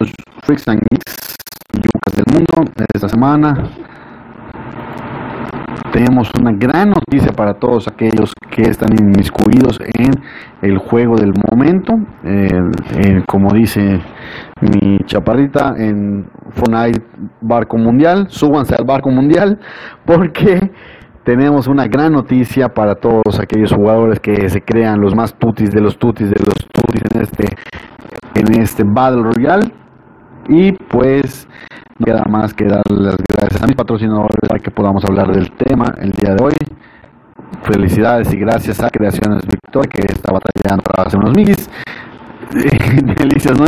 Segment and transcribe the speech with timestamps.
[0.00, 1.34] queridos freaks and geeks
[2.14, 3.54] del mundo, esta semana
[5.92, 10.12] tenemos una gran noticia para todos aquellos que están inmiscuidos en
[10.62, 11.94] el juego del momento.
[13.26, 14.00] como dice
[14.60, 17.02] mi chaparrita en Fortnite
[17.40, 19.58] Barco Mundial, súbanse al Barco Mundial
[20.04, 20.70] porque
[21.24, 25.80] tenemos una gran noticia para todos aquellos jugadores que se crean los más tutis de
[25.80, 27.44] los tutis de los tutis en este
[28.34, 29.80] en este Battle Royale
[30.50, 31.48] y pues
[31.98, 35.94] nada más que dar las gracias a mis patrocinadores para que podamos hablar del tema
[35.98, 36.54] el día de hoy.
[37.62, 41.70] Felicidades y gracias a Creaciones Victoria que está batallando para hacer unos minis.
[43.16, 43.66] Delicias ¿no?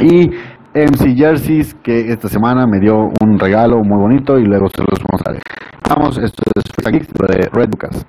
[0.00, 0.30] Y
[0.74, 5.00] MC Jerseys que esta semana me dio un regalo muy bonito y luego se los
[5.12, 5.40] mostraré.
[5.88, 8.04] Vamos, esto es de Red Lucas.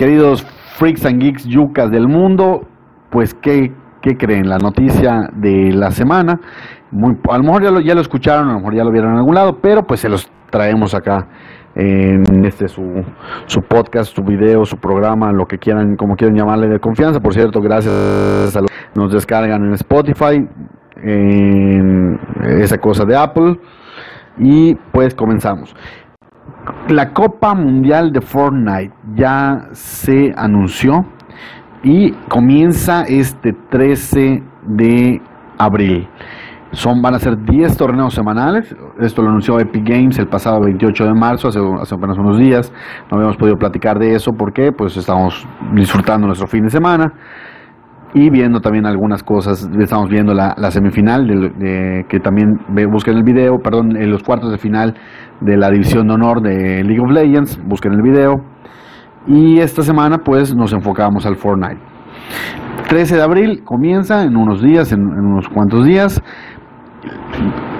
[0.00, 0.46] Queridos
[0.78, 2.66] freaks and geeks yucas del mundo,
[3.10, 3.70] pues ¿qué,
[4.00, 4.48] creen?
[4.48, 6.40] La noticia de la semana,
[6.90, 9.12] muy, a lo mejor ya lo, ya lo escucharon, a lo mejor ya lo vieron
[9.12, 11.28] en algún lado, pero pues se los traemos acá
[11.74, 13.04] en este su,
[13.44, 17.20] su podcast, su video, su programa, lo que quieran, como quieran llamarle de confianza.
[17.20, 20.48] Por cierto, gracias a los nos descargan en Spotify,
[20.96, 22.18] en
[22.58, 23.60] esa cosa de Apple.
[24.38, 25.74] Y pues comenzamos.
[26.88, 31.06] La Copa Mundial de Fortnite ya se anunció
[31.82, 35.22] y comienza este 13 de
[35.58, 36.08] abril.
[36.72, 38.74] Son, van a ser 10 torneos semanales.
[39.00, 41.58] Esto lo anunció Epic Games el pasado 28 de marzo, hace,
[41.94, 42.72] apenas unos días.
[43.10, 47.12] No habíamos podido platicar de eso porque pues estamos disfrutando nuestro fin de semana
[48.14, 49.68] y viendo también algunas cosas.
[49.78, 51.26] Estamos viendo la, semifinal
[52.08, 52.60] que también
[52.90, 54.94] busquen el video, perdón, en los cuartos de final
[55.40, 58.42] de la división de honor de League of Legends, busquen el video.
[59.26, 61.78] Y esta semana pues nos enfocamos al Fortnite.
[62.88, 66.22] 13 de abril comienza en unos días, en, unos cuantos días.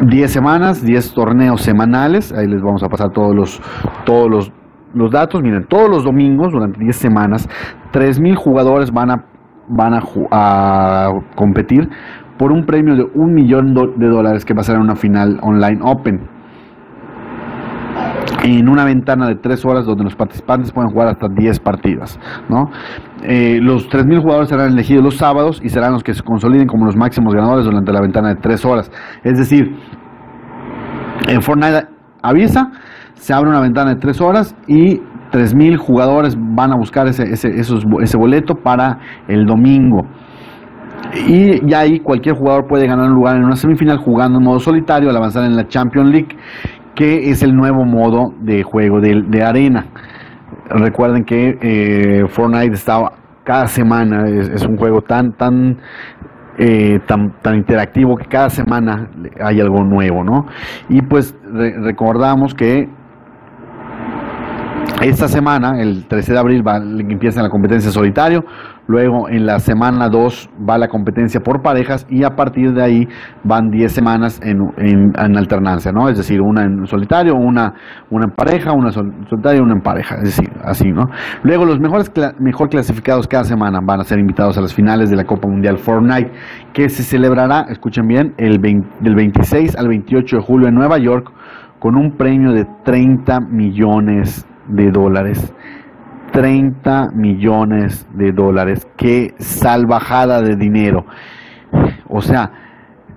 [0.03, 2.33] 10 semanas, 10 torneos semanales.
[2.33, 3.61] Ahí les vamos a pasar todos los,
[4.05, 4.53] todos los,
[4.95, 5.43] los datos.
[5.43, 7.49] Miren, todos los domingos durante 10 semanas,
[7.93, 9.25] 3.000 jugadores van a
[9.71, 11.89] van a, competir
[12.39, 16.29] por un premio de un millón de dólares que ser en una final online open.
[18.43, 22.19] En una ventana de tres horas donde los participantes pueden jugar hasta 10 partidas.
[22.49, 22.71] ¿no?
[23.23, 26.87] Eh, los 3.000 jugadores serán elegidos los sábados y serán los que se consoliden como
[26.87, 28.91] los máximos ganadores durante la ventana de tres horas.
[29.23, 29.77] Es decir,
[31.29, 31.89] en Fortnite
[32.23, 32.71] avisa,
[33.15, 37.49] se abre una ventana de tres horas y 3.000 jugadores van a buscar ese, ese,
[37.59, 38.99] ese boleto para
[39.29, 40.07] el domingo.
[41.27, 44.61] Y ya ahí cualquier jugador puede ganar un lugar en una semifinal jugando en modo
[44.61, 46.37] solitario al avanzar en la Champions League,
[46.95, 49.87] que es el nuevo modo de juego de, arena.
[50.69, 53.13] Recuerden que eh, Fortnite está
[53.45, 55.79] cada semana, es, un juego tan, tan,
[56.59, 59.09] eh, tan, tan interactivo que cada semana
[59.43, 60.47] hay algo nuevo, ¿no?
[60.89, 61.35] Y pues
[61.83, 62.89] recordamos que
[65.03, 66.63] esta semana, el 13 de abril,
[67.09, 68.45] empieza la competencia solitario.
[68.87, 72.07] Luego, en la semana 2, va la competencia por parejas.
[72.11, 73.09] Y a partir de ahí,
[73.45, 76.09] van 10 semanas en, alternancia, ¿no?
[76.09, 77.73] Es decir, una en solitario, una,
[78.11, 80.17] una en pareja, una solitaria y una en pareja.
[80.17, 81.07] Es decir, así, ¿no?
[81.43, 85.17] Luego, los mejores mejor clasificados cada semana van a ser invitados a las finales de
[85.17, 86.31] la Copa Mundial Fortnite,
[86.73, 91.31] que se celebrará, escuchen bien, el del 26 al 28 de julio en Nueva York,
[91.79, 95.53] con un premio de 30 millones de dólares.
[96.33, 98.87] 30 millones de dólares.
[98.97, 101.05] Qué salvajada de dinero.
[102.09, 102.51] O sea,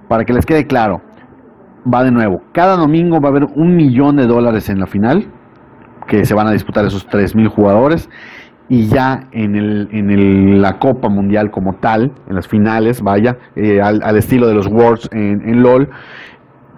[0.07, 1.01] para que les quede claro,
[1.91, 2.41] va de nuevo.
[2.51, 5.27] Cada domingo va a haber un millón de dólares en la final,
[6.07, 8.09] que se van a disputar esos 3 mil jugadores.
[8.69, 13.81] y ya en, el, en la Copa Mundial como tal, en las finales, vaya, eh,
[13.81, 15.89] al, estilo de los Worlds en, LOL,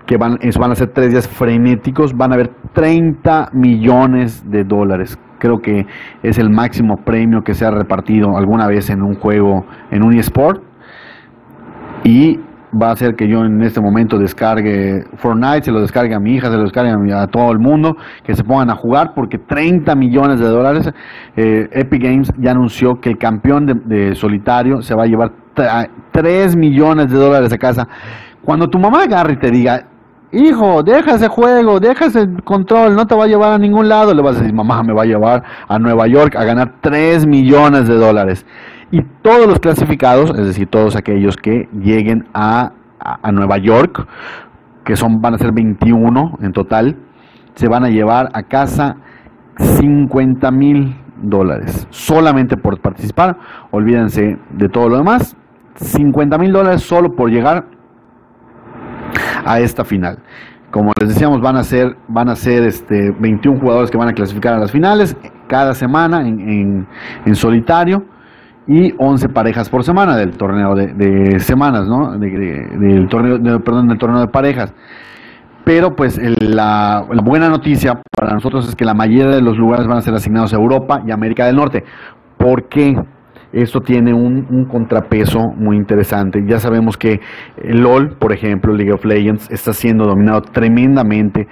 [0.05, 5.17] que van, van a ser tres días frenéticos, van a haber 30 millones de dólares.
[5.39, 5.87] Creo que
[6.21, 10.13] es el máximo premio que se ha repartido alguna vez en un juego, en un
[10.13, 10.61] eSport.
[12.03, 12.39] Y
[12.79, 16.35] va a hacer que yo en este momento descargue Fortnite, se lo descargue a mi
[16.35, 19.95] hija, se lo descargue a, todo el mundo, que se pongan a jugar porque 30
[19.95, 20.91] millones de dólares.
[21.37, 25.31] Eh, Epic Games ya anunció que el campeón de, solitario se va a llevar
[26.11, 27.87] 3 millones de dólares a casa.
[28.43, 29.87] Cuando tu mamá agarre y te diga,
[30.35, 34.13] hijo, deja ese juego, deja ese control, no te va a llevar a ningún lado,
[34.13, 37.25] le vas a decir, mamá, me va a llevar a Nueva York a ganar 3
[37.25, 38.45] millones de dólares.
[38.91, 42.73] Y todos los clasificados, es decir, todos aquellos que lleguen a,
[43.31, 44.07] Nueva York,
[44.83, 46.97] que son, van a ser 21 en total,
[47.55, 48.97] se van a llevar a casa
[49.57, 53.37] 50 mil dólares solamente por participar.
[53.71, 55.35] Olvídense de todo lo demás.
[55.75, 57.65] 50 mil dólares solo por llegar
[59.45, 60.19] a esta final.
[60.71, 64.13] Como les decíamos, van a ser, van a ser este, 21 jugadores que van a
[64.13, 65.15] clasificar a las finales
[65.47, 66.87] cada semana en,
[67.25, 68.05] en solitario
[68.67, 72.17] y 11 parejas por semana del torneo de, semanas, ¿no?
[72.17, 74.73] del torneo, perdón, del torneo de parejas.
[75.63, 79.97] Pero pues la, buena noticia para nosotros es que la mayoría de los lugares van
[79.97, 81.83] a ser asignados a Europa y América del Norte.
[82.37, 82.95] ¿Por qué?
[83.55, 86.43] Esto tiene un, contrapeso muy interesante.
[86.45, 87.21] Ya sabemos que
[87.63, 91.47] LOL, por ejemplo, League of Legends, está siendo dominado tremendamente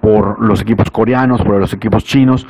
[0.00, 2.46] por los equipos coreanos, por los equipos chinos.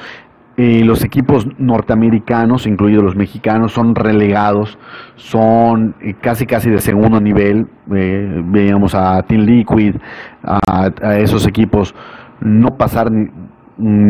[0.58, 4.78] Eh, los equipos norteamericanos, incluidos los mexicanos, son relegados,
[5.16, 7.68] son eh, casi casi de segundo nivel.
[7.94, 9.96] Eh, veíamos a Team Liquid,
[10.42, 11.94] a, esos equipos
[12.42, 13.30] no pasar ni,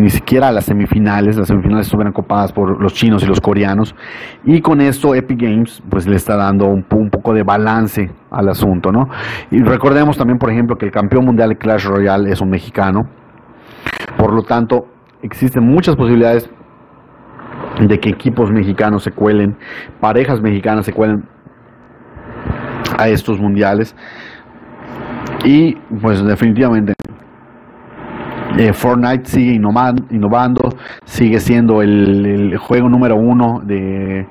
[0.08, 1.36] siquiera a las semifinales.
[1.36, 3.94] Las semifinales estuvieran copadas por los chinos y los coreanos.
[4.44, 8.48] Y con esto Epic Games pues le está dando un, un poco de balance al
[8.48, 9.08] asunto, ¿no?
[9.50, 13.08] Y recordemos también, por ejemplo, que el campeón mundial de Clash Royale es un mexicano.
[14.16, 14.86] Por lo tanto,
[15.22, 16.50] existen muchas posibilidades
[17.80, 19.56] de que equipos mexicanos se cuelen,
[20.00, 21.24] parejas mexicanas se cuelen
[22.98, 23.94] a estos mundiales.
[25.44, 26.92] Y pues definitivamente
[28.58, 30.70] eh, Fortnite sigue innovando,
[31.04, 34.26] sigue siendo el, juego número uno de,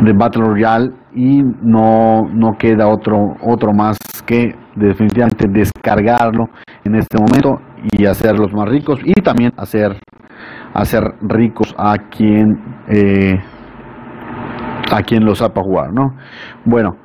[0.00, 3.96] de, Battle Royale y no, no queda otro, otro más
[4.26, 6.48] que definitivamente descargarlo
[6.84, 7.60] en este momento
[7.92, 9.96] y hacerlos más ricos y también hacer,
[10.74, 12.58] hacer ricos a quien
[12.88, 13.40] eh,
[14.92, 16.14] a quien los para jugar, ¿no?
[16.64, 16.96] Bueno,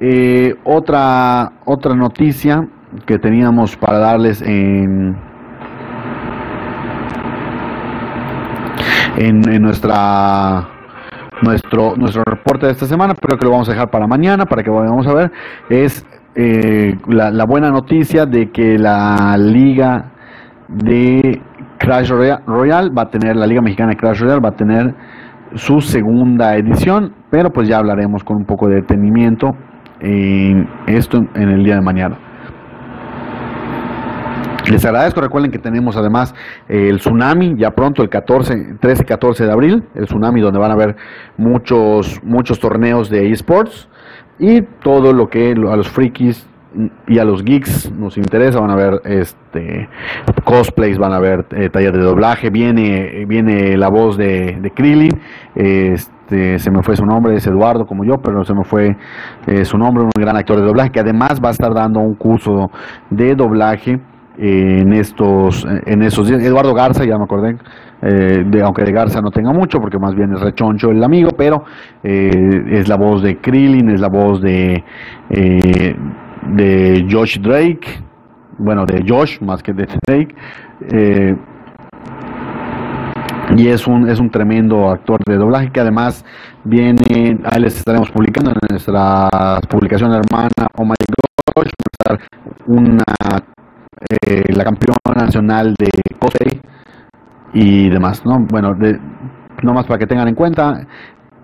[0.00, 2.66] eh, otra otra noticia
[3.06, 5.16] que teníamos para darles en
[9.26, 10.68] en, nuestra
[11.42, 14.62] nuestro nuestro reporte de esta semana, pero que lo vamos a dejar para mañana para
[14.62, 15.32] que vayamos a ver
[15.68, 20.12] es eh, la, buena noticia de que la liga
[20.68, 21.42] de
[21.78, 24.94] Crash Royale va a tener, la Liga Mexicana de Crash Royale va a tener
[25.54, 29.54] su segunda edición, pero pues ya hablaremos con un poco de detenimiento
[30.00, 32.31] en esto en el día de mañana.
[34.72, 36.34] Les agradezco, recuerden que tenemos además
[36.66, 40.70] eh, el tsunami ya pronto, el 14, 13 14 de abril, el tsunami donde van
[40.70, 40.96] a haber
[41.36, 43.90] muchos, muchos torneos de esports
[44.38, 46.46] y todo lo que a los frikis
[47.06, 49.90] y a los geeks nos interesa, van a ver este
[50.44, 55.10] cosplays, van a ver eh, talleres de doblaje, viene, viene la voz de, de
[55.54, 58.96] este, se me fue su nombre, es Eduardo como yo, pero se me fue
[59.46, 62.14] eh, su nombre, un gran actor de doblaje que además va a estar dando un
[62.14, 62.70] curso
[63.10, 64.00] de doblaje
[64.38, 66.42] en estos en esos días.
[66.42, 67.56] Eduardo Garza, ya me acordé,
[68.02, 71.64] eh, aunque de Garza no tenga mucho, porque más bien es rechoncho el amigo, pero
[72.02, 74.84] es la voz de Krillin, es la voz de
[76.46, 78.02] de Josh Drake,
[78.58, 80.34] bueno, de Josh más que de Drake.
[80.90, 81.36] Eh,
[83.56, 86.24] y es un, es un tremendo actor de doblaje que además
[86.64, 89.28] viene, ahí les estaremos publicando en nuestra
[89.68, 90.94] publicación hermana Oh My
[91.54, 91.70] Gosh,
[92.66, 93.04] una,
[94.08, 96.60] eh, la campeona nacional de cosplay
[97.54, 98.38] y demás, ¿no?
[98.48, 98.98] Bueno, de,
[99.62, 100.86] no más para que tengan en cuenta,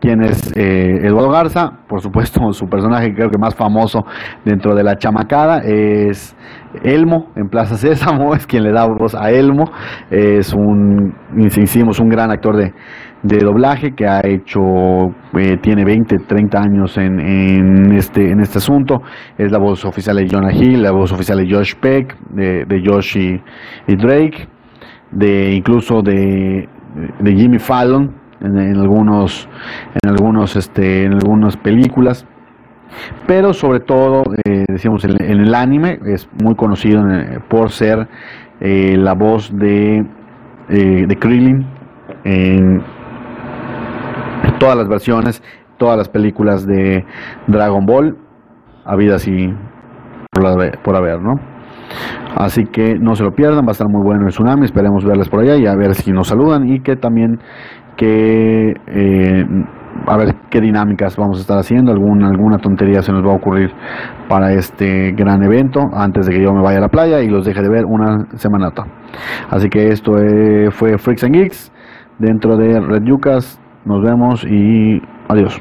[0.01, 4.05] quién es eh, Eduardo Garza, por supuesto su personaje creo que más famoso
[4.45, 6.37] dentro de la chamacada es
[6.83, 9.65] Elmo en Plaza Sésamo, es quien le da voz a Elmo,
[10.11, 12.73] es un, hicimos un gran actor de,
[13.23, 14.61] doblaje que ha hecho,
[15.37, 19.03] eh, tiene 20, 30 años en, este, en este asunto,
[19.37, 22.83] es la voz oficial de Jonah Hill, la voz oficial de Josh Peck, de, de
[22.85, 24.47] Josh y, Drake,
[25.11, 26.69] de incluso de,
[27.19, 29.49] de Jimmy Fallon, en, algunos,
[30.03, 32.27] en algunos, este, en algunas películas.
[33.27, 37.05] Pero sobre todo, eh, decíamos, en, el anime es muy conocido
[37.49, 38.09] por ser
[38.61, 40.07] eh, la voz de,
[40.69, 41.67] eh, de Krillin
[42.25, 42.83] en
[44.59, 45.43] todas las versiones,
[45.77, 47.05] todas las películas de
[47.47, 48.17] Dragon Ball,
[48.85, 49.55] habidas y
[50.33, 51.39] por, por haber, ¿no?
[52.37, 55.29] Así que no se lo pierdan, va a estar muy bueno el tsunami, esperemos verles
[55.29, 57.41] por allá y a ver si nos saludan y que también
[57.99, 59.45] que eh,
[60.07, 63.35] a ver qué dinámicas vamos a estar haciendo, alguna, alguna tontería se nos va a
[63.35, 63.73] ocurrir
[64.29, 67.45] para este gran evento antes de que yo me vaya a la playa y los
[67.45, 68.87] deje de ver una semanata.
[69.51, 71.73] Así que esto eh, fue Freaks and Geeks
[72.19, 75.61] dentro de Red Yucas, nos vemos y adiós.